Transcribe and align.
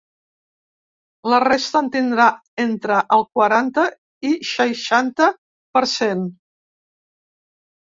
La 1.33 1.39
resta, 1.43 1.81
en 1.83 1.91
tindrà 1.97 2.27
entre 2.65 3.03
el 3.19 3.27
quaranta 3.37 3.87
i 4.33 4.35
seixanta 4.57 5.33
per 5.79 5.89
cent. 5.97 6.29